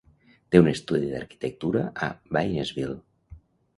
Té 0.53 0.61
un 0.61 0.69
estudi 0.71 1.11
d'arquitectura 1.11 1.85
a 2.07 2.09
Waynesville. 2.39 2.99